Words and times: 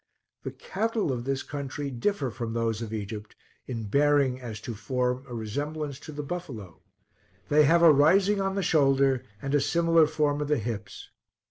The 0.41 0.49
cattle 0.49 1.11
of 1.11 1.25
this 1.25 1.43
country 1.43 1.91
differ 1.91 2.31
from 2.31 2.53
those 2.53 2.81
of 2.81 2.91
Egypt, 2.91 3.35
in 3.67 3.83
bearing, 3.85 4.41
as 4.41 4.59
to 4.61 4.73
form, 4.73 5.23
a 5.27 5.35
resemblance 5.35 5.99
to 5.99 6.11
the 6.11 6.23
buffalo. 6.23 6.81
They 7.49 7.65
have 7.65 7.83
a 7.83 7.93
rising 7.93 8.41
on 8.41 8.55
the 8.55 8.63
shoulder, 8.63 9.23
and 9.43 9.53
a 9.53 9.61
similar 9.61 10.07
form 10.07 10.41
of 10.41 10.47
the 10.47 10.57
hips. 10.57 11.11